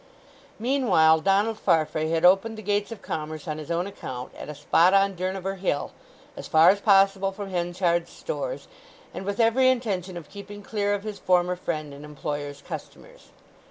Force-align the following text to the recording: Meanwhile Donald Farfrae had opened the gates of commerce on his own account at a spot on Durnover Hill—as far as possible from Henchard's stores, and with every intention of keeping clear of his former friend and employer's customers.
Meanwhile 0.57 1.19
Donald 1.21 1.59
Farfrae 1.59 2.09
had 2.09 2.25
opened 2.25 2.57
the 2.57 2.63
gates 2.63 2.91
of 2.91 3.03
commerce 3.03 3.47
on 3.47 3.59
his 3.59 3.69
own 3.69 3.85
account 3.85 4.33
at 4.33 4.49
a 4.49 4.55
spot 4.55 4.95
on 4.95 5.13
Durnover 5.15 5.59
Hill—as 5.59 6.47
far 6.47 6.69
as 6.71 6.81
possible 6.81 7.31
from 7.31 7.51
Henchard's 7.51 8.09
stores, 8.09 8.67
and 9.13 9.25
with 9.25 9.39
every 9.39 9.69
intention 9.69 10.17
of 10.17 10.27
keeping 10.27 10.63
clear 10.63 10.95
of 10.95 11.03
his 11.03 11.19
former 11.19 11.55
friend 11.55 11.93
and 11.93 12.03
employer's 12.03 12.63
customers. 12.63 13.29